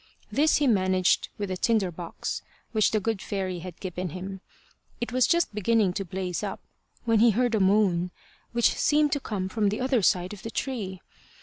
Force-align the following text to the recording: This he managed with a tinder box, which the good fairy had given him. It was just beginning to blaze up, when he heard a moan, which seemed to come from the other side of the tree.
This 0.31 0.55
he 0.55 0.65
managed 0.65 1.29
with 1.37 1.51
a 1.51 1.55
tinder 1.57 1.91
box, 1.91 2.41
which 2.71 2.89
the 2.89 2.99
good 2.99 3.21
fairy 3.21 3.59
had 3.59 3.79
given 3.79 4.09
him. 4.09 4.41
It 4.99 5.11
was 5.11 5.27
just 5.27 5.53
beginning 5.53 5.93
to 5.93 6.03
blaze 6.03 6.41
up, 6.41 6.59
when 7.05 7.19
he 7.19 7.29
heard 7.29 7.53
a 7.53 7.59
moan, 7.59 8.09
which 8.51 8.73
seemed 8.73 9.11
to 9.11 9.19
come 9.19 9.47
from 9.47 9.69
the 9.69 9.79
other 9.79 10.01
side 10.01 10.33
of 10.33 10.41
the 10.41 10.49
tree. 10.49 11.01